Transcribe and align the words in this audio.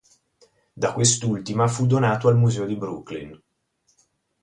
Da 0.73 0.93
quest'ultima 0.93 1.67
fu 1.67 1.85
donato 1.85 2.27
al 2.27 2.35
museo 2.35 2.65
di 2.65 2.75
Brooklyn. 2.75 3.39